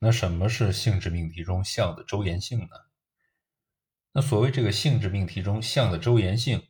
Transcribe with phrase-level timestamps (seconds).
[0.00, 2.66] 那什么是性质命题中项的周延性呢？
[4.12, 6.62] 那所谓这个性质命题中项的周延性，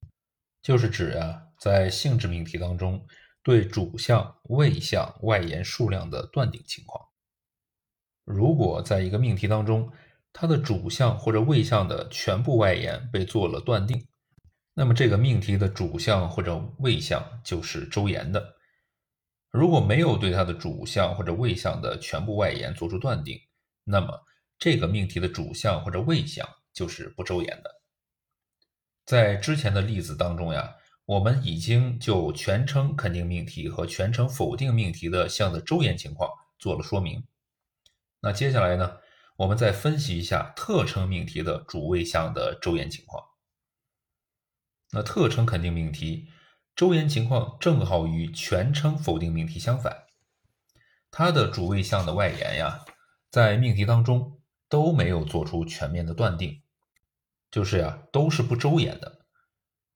[0.63, 3.07] 就是指啊，在性质命题当中
[3.43, 7.07] 对主项、谓项外延数量的断定情况。
[8.25, 9.91] 如果在一个命题当中，
[10.33, 14.07] 它的主项或者谓项的全部外延被做了断定，
[14.75, 18.58] 那么这个命题的主项或者谓项就是周延的。
[19.51, 23.41] 如果没有对它的主项或者谓项的全部外延做出断定，
[23.85, 24.21] 那么
[24.59, 27.81] 这个命题的主项或者谓项就是不周延的。
[29.07, 30.77] 在之前的例子当中呀，
[31.07, 37.25] 我们已经就全称肯定命题和全称否定命题的项的周延情况做了说明。
[38.21, 38.99] 那接下来呢，
[39.37, 43.25] 我们再分析一下特称命题的主谓项的周延情况。
[44.91, 46.29] 那特称肯定命题。
[46.79, 50.05] 周延情况正好与全称否定命题相反，
[51.11, 52.85] 它的主谓项的外延呀，
[53.33, 56.63] 在命题当中都没有做出全面的断定，
[57.51, 59.27] 就是呀，都是不周延的。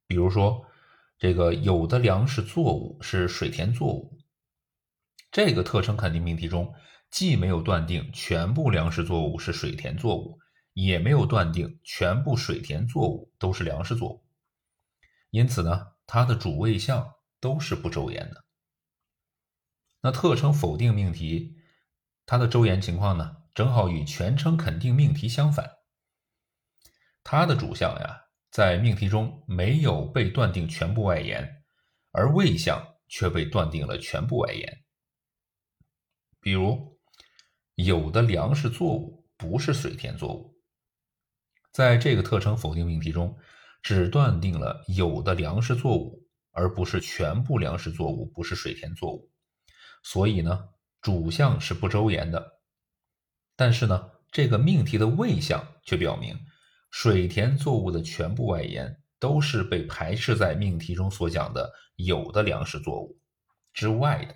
[0.08, 0.66] 比如说，
[1.18, 4.18] 这个有的粮食作物是水田作物，
[5.30, 6.74] 这个特称肯定命题中
[7.12, 10.40] 既没有断定全部粮食作物是水田作物，
[10.72, 14.24] 也没有断定全部水田作物都是粮食作物，
[15.30, 15.91] 因此呢。
[16.06, 18.44] 它的主谓项都是不周延的。
[20.00, 21.56] 那特称否定命题，
[22.26, 25.70] 它的周延情况呢，正好与全称肯定命题相反。
[27.22, 31.62] 它的主项呀，在命题中没有被断定全部外延，
[32.10, 34.84] 而谓项却被断定了全部外延。
[36.40, 36.98] 比如，
[37.76, 40.60] 有的粮食作物不是水田作物，
[41.70, 43.38] 在这个特称否定命题中。
[43.82, 49.30] 只断定了有的粮食作物，而不是全部粮食作物不是水田作物，
[50.02, 50.68] 所以呢，
[51.00, 52.60] 主项是不周延的。
[53.56, 56.38] 但是呢，这个命题的谓项却表明，
[56.90, 63.20] 水田作物的全部外延都是被排斥在命题中所讲的有的粮食作物
[63.72, 64.34] 之外的。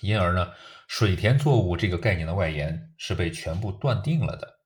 [0.00, 0.52] 因而呢，
[0.86, 4.60] 水田作物这个概念的外延是被全部断定了的，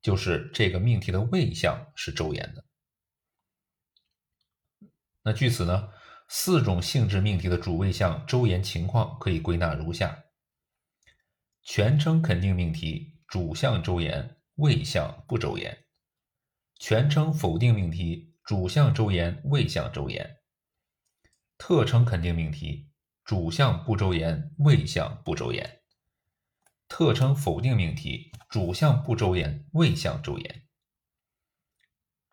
[0.00, 2.64] 就是这个命题的谓项是周延的。
[5.22, 5.90] 那据此呢，
[6.28, 10.24] 四种性质命题的主谓项周延情况可以归纳如下：
[11.62, 15.70] 全称肯定命题主项周延，谓项不周延；
[16.78, 20.24] 全称否定命题主项周延，谓项周延；
[21.58, 22.90] 特称肯定命题
[23.22, 25.62] 主项不周延，谓项不周延；
[26.88, 30.62] 特称否定命题主项不周延，谓项周延。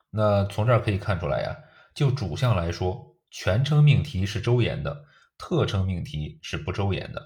[0.10, 1.66] 那从这儿可以看出来呀。
[1.98, 5.04] 就主项来说，全称命题是周延的，
[5.36, 7.20] 特称命题是不周延的；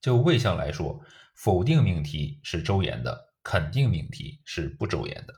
[0.00, 1.04] 就谓项来说，
[1.34, 5.34] 否定命题是周延的，肯定命题是不周延的。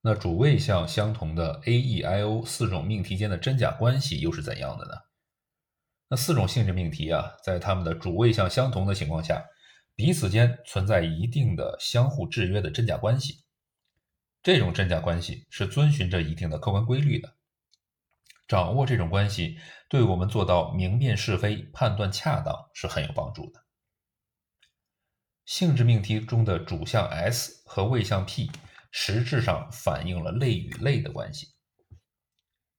[0.00, 4.92] 那主谓项相同的 A、E、I、O 四种命题间的真假关系又是怎样的呢？
[6.08, 9.44] 那四种性质命题啊，在它们的主谓项相同的情况下，
[9.94, 13.41] 彼此间存在一定的相互制约的真假关系。
[14.42, 17.36] 这种真假关系是遵循着一定的客观规律的，
[18.48, 19.56] 掌握这种关系，
[19.88, 23.64] 对我们做到明辨是非、判断恰当是很有帮助的。
[25.44, 28.50] 性质命题中的主项 S 和谓项 P
[28.90, 31.54] 实质上反映了类与类的关系。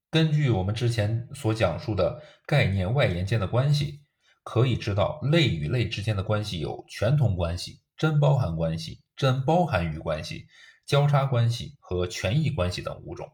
[0.09, 4.01] 根据我们之前所讲述的概念外延间的关系，
[4.43, 10.47] 可以知道类与类之间的关系有全同关系、真包含关系、真包含于关系。
[10.85, 13.31] 交叉关系和权益关系等五种，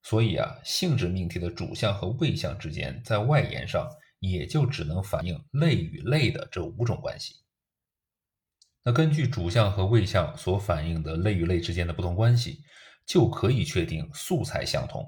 [0.00, 3.90] 所以啊，性质命题的主项和谓项之间在外延上
[4.20, 7.34] 也就只能反映类与类的这五种关系。
[8.84, 12.62] 那根据主项和谓项所反映的类与类之间的不同关系，
[13.04, 15.04] 就可以确定素材相同，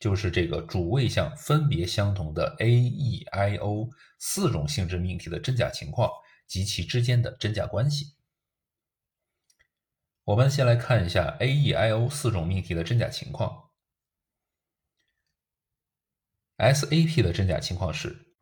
[0.00, 6.10] 就是这个主谓项分别相同的 A、E、I、O 四种性质命题的真假情况
[6.46, 8.16] 及其之间的真假关系。
[10.24, 13.70] 我们先来看一下 A、E、I、O 四种命题的真假情况。
[16.56, 18.34] S、A、P 的真假情况是：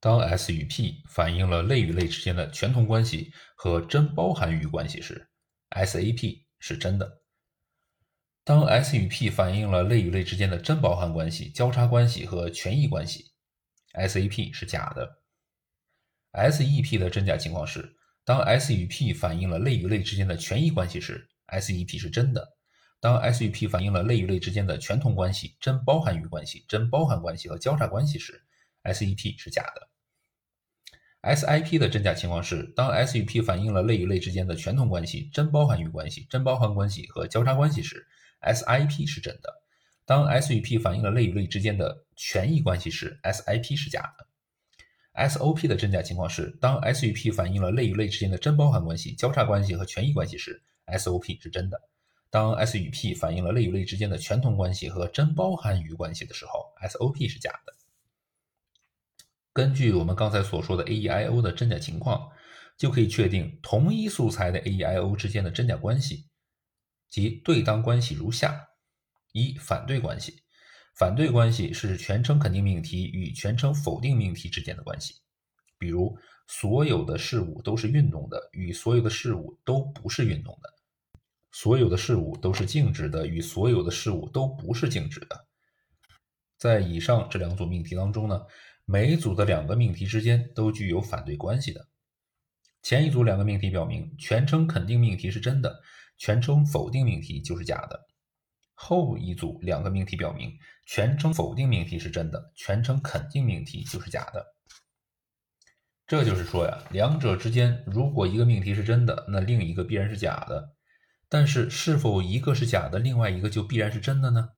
[0.00, 5.30] 当 S 与 P 反映了类与类之间的全同关系和真包含于关系时
[5.68, 7.06] ，S、A、P 是真的；
[8.42, 13.32] 当 S 与 P 反映了类与类之间的真包含关系、交叉关系和权益关系
[13.92, 15.21] ，S、A、P 是假的。
[16.32, 17.96] S、E、P 的真假情况是。
[18.24, 22.40] 当 S 与 P 反映了类与类之间的权益关系时，SEP 是真的；
[23.00, 28.40] 当 S 与 P 反映了类与类之间的全同关系、真包含于关系、真包含关系和交叉关系时
[28.84, 29.88] ，SEP 是假的。
[31.22, 38.06] SIP 的真假情况是，当 S 与 P 反映了类与类之间的全同关系、真包含域关系、真包含关系和交叉关系时
[38.40, 39.50] ，SIP 是真的；
[40.06, 44.28] 当 S 与 P 反映了类与类之间的权益关系时，SIP 是假的。
[45.14, 51.76] SOP 的真假情况是，当 S 与 P 反映了类与类之间的真包含关系、交叉关系和权益关系时，SOP 是真的；
[52.30, 57.74] 当 S 与 P 反映了类与类之间的全同关系和真包含于关系的时候，SOP 是假的。
[59.52, 62.30] 根据我们刚才所说的 A-E-I-O 的真假情况，
[62.78, 66.24] 就可以确定同一素材的 A-E-I-O 之间的真假关系，
[67.10, 68.68] 即对当关系如下：
[69.32, 70.42] 一、反对关系。
[70.94, 75.14] 反对关系是全称肯定命题与全称否定命题之间的关系。
[75.78, 76.16] 比如，
[76.46, 80.68] 所有的事物都是运动的，与所有的事物都不是运动的；
[81.50, 85.46] 所有的事物都是静止的，与所有的事物都不是静止的。
[86.56, 88.40] 在以上这两组命题当中呢？
[88.84, 91.88] 每组的两个命题之间都具有反对关系的。
[92.82, 95.80] 前一组两个命题表明全称肯定命题是真的，
[96.18, 98.00] 全称否定命题就是假的。
[98.74, 100.52] 后一组两个命题表明
[100.86, 104.44] 全称否定命题是真的，全称肯定命题就是假的。
[106.06, 110.74] 这就是说呀，两者之间如果一个命题是真的，那另一个必然是假的。
[111.28, 114.50] 但是是否一个是假的，另外一个就必然是真的呢？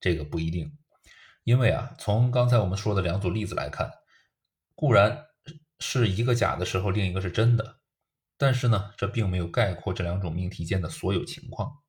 [0.00, 0.76] 这个不一定。
[1.44, 3.90] 因为啊，从刚才我们说的两组例子来看，
[4.74, 5.26] 固然
[5.78, 7.80] 是一个假的时候，另一个是真的，
[8.36, 11.81] 但是呢，这并没有概括这两种命题间的所有情况。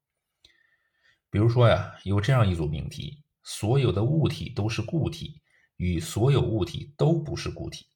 [1.33, 5.41] 比如说呀，有这样一组命题：所有的物体都是固体，
[5.77, 7.87] 与所有物体都不是固体。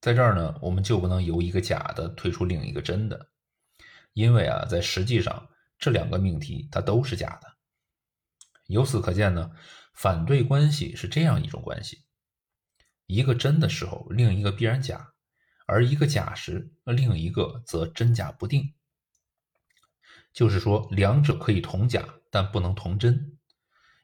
[0.00, 3.28] 在这儿呢，我们就不能由一个假的推出另一个真的，
[4.12, 5.48] 因为啊，在实际上
[5.80, 7.48] 这两个命题它都是假的。
[8.68, 9.50] 由此可见呢。
[9.92, 12.04] 反对关系是这样一种关系：
[13.06, 15.12] 一个真的时候，另一个必然假；
[15.66, 18.72] 而一个假时，另一个则真假不定。
[20.32, 23.38] 就是说，两者可以同假，但不能同真。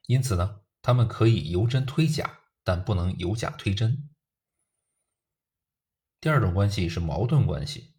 [0.07, 4.09] 因此呢，他们可以由真推假，但不能由假推真。
[6.21, 7.95] 第二种关系是矛盾关系。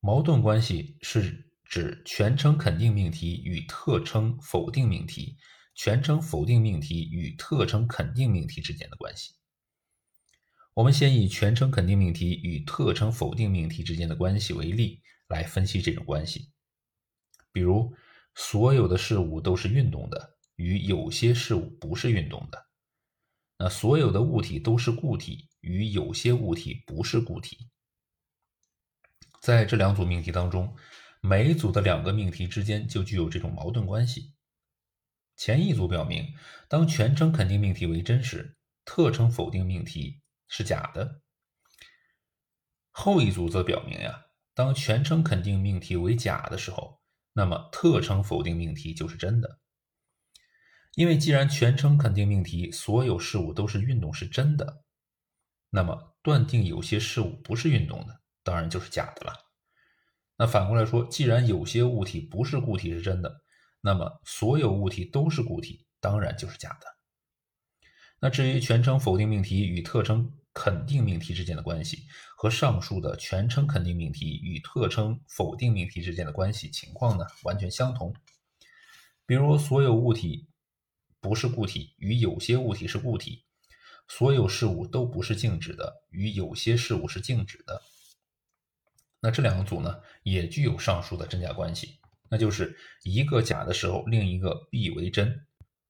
[0.00, 5.36] 矛盾关系是指全称肯定命题与特称否定命题。
[5.80, 9.36] 全称否定命题与特称肯定命题之间的关系。
[10.74, 16.50] 我们先以全称肯定命题与特称否定命题之间的关系为例来分析这种关系。
[17.52, 17.94] 比如，
[18.34, 22.66] 所有的事物都是运动的，与有些事物不是运动的。
[23.58, 27.70] 那所有的物体都是固体，与有些物体不是固体。
[29.40, 30.76] 在这两组命题当中，
[31.20, 34.34] 每组的两个命题之间就具有这种矛盾关系。
[35.36, 36.34] 前一组表明，
[36.68, 41.22] 当全称肯定命题为真时，特称否定命题是假的。
[42.90, 47.00] 后一组则表明呀，当全称肯定命题为假的时候，
[47.38, 49.60] 那么特称否定命题就是真的。
[50.96, 54.82] 因为既然全称肯定命题所有事物都是运动是真的，
[55.70, 59.32] 那么断定有些事物不是运动的，当然就是假的了。
[60.36, 63.44] 那反过来说，既然有些物体不是固体是真的。
[63.80, 66.86] 那么，所有物体都是固体，当然就是假的。
[68.18, 72.02] 那至于全称否定命题与特称肯定命题之间的关系，
[72.40, 78.14] 和上述的全称肯定命题与特称否定命题之间的关系情况呢，完全相同。
[79.26, 80.46] 比如，所有物体
[81.20, 83.42] 不是固体，与有些物体是固体；
[84.06, 87.82] 所有事物都不是静止的，与有些事物是静止的。
[89.18, 91.98] 那这两个组呢，也具有上述的真假关系。
[92.30, 95.26] 那就是一个假的时候，另一个必为真；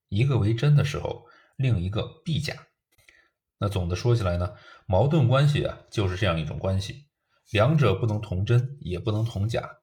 [0.09, 1.27] 一个为真的时候，
[1.57, 2.67] 另一个必假。
[3.59, 4.55] 那总的说起来呢，
[4.87, 7.07] 矛盾关系啊，就是这样一种关系，
[7.51, 9.79] 两者不能同真，也不能同假。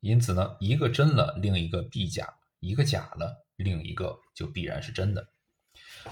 [0.00, 2.24] 因此呢，一个真了，另一个必假；
[2.60, 5.28] 一个假了，另一个就必然是真的。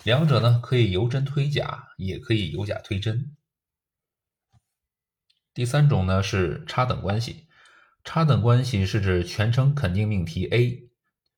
[0.05, 3.35] 两者呢，可以由真推假，也可以由假推真。
[5.53, 7.49] 第三种呢，是差等关系。
[8.05, 10.89] 差等关系是指全称肯定命题 A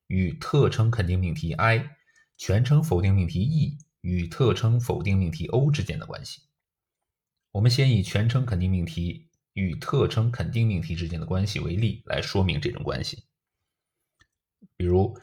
[0.07, 1.97] 与特称肯定命题 I、
[2.37, 6.41] 全称否定命题 E 与特称否定命题 O 之间的关系。
[7.53, 13.23] 我们先以全称肯定命题与特称肯定命题之间的关系为例来说明这种关系。
[14.75, 15.17] 比如，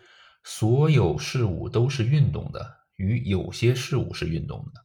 [0.45, 4.81] 所有事物都是运动的，与有些事物是运动的；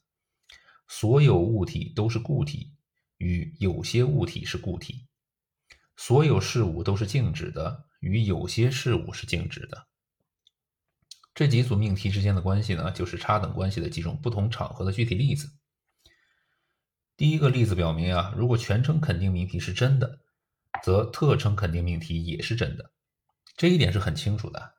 [0.89, 2.73] 所有物体都是固体，
[3.17, 5.07] 与有些物体是固体。
[5.95, 9.87] 所有事物都是静止的，与有些事物是静止的。
[11.35, 15.49] 这几组命题之间的关系呢，就是差等关系的几种不同场合的具体例子。
[17.17, 20.19] 第一个例子表明啊，如果全称肯定命题是真的，
[20.81, 22.89] 则特称肯定命题也是真的。
[23.57, 24.75] 这一点是很清楚的，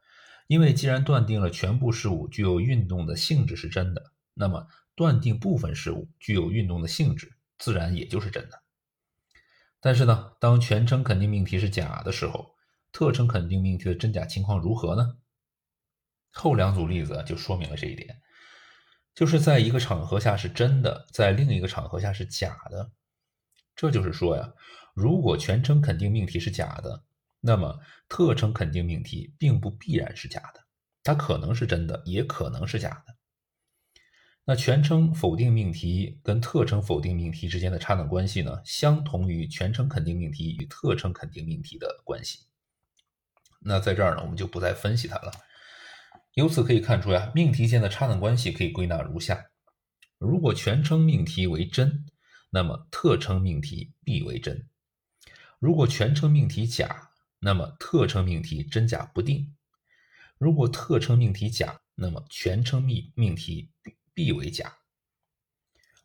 [0.46, 8.62] 因为既然断定了全部事物具有运动的性质是真的，那么断定部分事物具有运动的性质，自然也就是真的。
[9.78, 12.54] 但是呢，当全称肯定命题是假的时候，
[12.92, 15.18] 特称肯定命题的真假情况如何呢？
[16.36, 18.20] 后两组例子就说明了这一点。
[19.14, 22.92] 就是在一个场合下是真的，在另一个场合下是假的。
[23.74, 24.52] 这就是说呀，
[24.94, 27.04] 如果全称肯定命题是假的，
[27.40, 30.64] 那么特称肯定命题并不必然是假的，
[31.02, 33.16] 它可能是真的，也可能是假的。
[34.44, 42.46] 那全称否定命题跟特称否定命题之间的差等关系呢，相同于全称肯定命题与特称肯定命题的关系。
[43.60, 45.32] 那在这儿呢，我们就不再分析它了。
[46.36, 49.46] 由此可以看出呀，命题间的差等关系可以归纳如下：
[50.18, 52.04] 如果全称命题为真，
[52.50, 54.54] 那么特称命题必为真；
[55.58, 59.54] 如果全称命题假，那么特称命题真假不定；
[60.36, 63.72] 如果特称命题假，那么全称命命题
[64.12, 64.68] 必为假；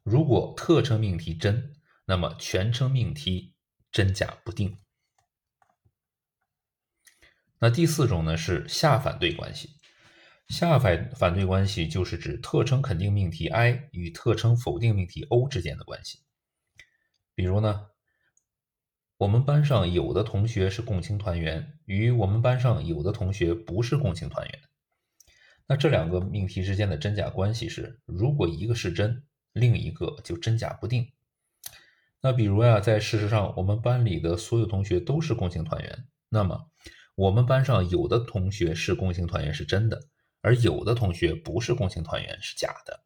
[0.02, 3.54] 如果特称命题真，那么全称命题
[3.92, 4.78] 真假不定。
[7.60, 9.76] 那第四种呢是下反对关系。
[10.52, 16.20] 下反反对关系就是指特称肯定命题 I 与特称否定命题 O 之间的关系。
[17.34, 17.88] 比如呢，
[19.16, 24.60] 我们班上有的同学是共青团员，与我们班上有的同学不是共青团员。
[25.68, 31.14] 那这两个命题之间的真假关系是，如果一个是真，另一个就真假不定。
[32.20, 36.70] 那比如呀，在事实上我们班里的所有同学都是共青团员，那么
[37.16, 40.10] 我们班上有的同学是共青团员是真的。
[40.42, 43.04] 而有的同学不是共青团员是假的，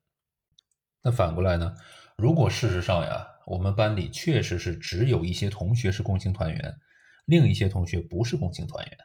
[1.01, 1.75] 那反过来呢？
[2.17, 6.77] 如果事实上呀，我们班里确实是只有一些同学是共青团员，
[7.25, 8.97] 另一些同学不是共青团员，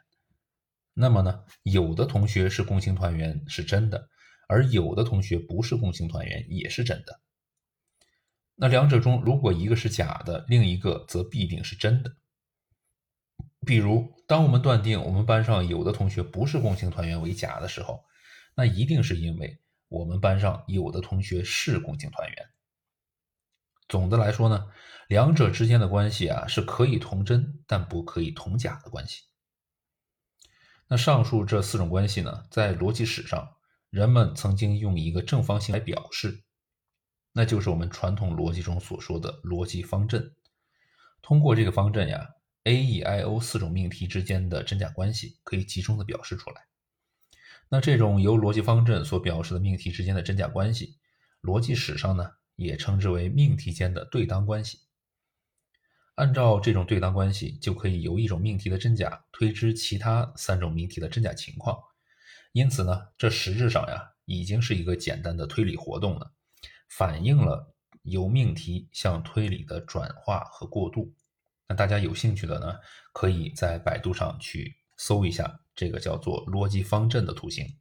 [0.93, 4.09] 那么呢，有的同学是共青团员是真的，
[4.47, 7.19] 而有的同学不是共青团员也是真的。
[8.55, 12.15] 那两者中如果一个是假的，另一个则必定是真的。
[13.65, 18.05] 比如，当我们断定我们班上有的同学不是共青团员为假的时候，
[18.55, 22.49] 那一定是因为我们班上有的同学是共青团员。
[23.87, 24.71] 总的来说呢，
[25.07, 29.23] 两者之间的关系啊是可以同真但不可以同假的关系。
[30.87, 33.55] 那上述这四种关系呢，在逻辑史上，
[33.89, 36.43] 人们曾经用一个正方形来表示，
[37.33, 40.35] 那就是我们传统逻辑中所说的逻辑方阵。
[41.21, 42.27] 通过这个方阵呀
[42.63, 46.70] ，A、E、I、O 四种命题之间的真假关系可以集中的表示出来。
[47.73, 50.97] 那这种由逻辑方阵所表示的命题之间的真假关系，
[51.41, 54.79] 逻辑史上呢也称之为命题间的对当关系。
[56.15, 61.79] 按照这种对当关系，就可以由一种命题的真假推知其他三种命题的真假情况。
[62.51, 66.33] 因此呢，这实质上呀已经是一个简单的推理活动了，
[66.89, 71.15] 反映了由命题向推理的转化和过渡。
[71.69, 72.75] 那大家有兴趣的呢，
[73.13, 75.60] 可以在百度上去搜一下。
[75.75, 77.77] 这个叫做逻辑方阵的图形。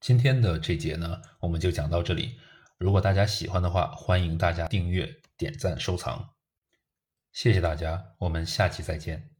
[0.00, 2.38] 今天的这节呢，我们就讲到这里。
[2.78, 6.34] 如果大家喜欢的话，欢迎大家订阅、点赞、收藏。
[7.32, 9.33] 谢谢大家，我们下期再见。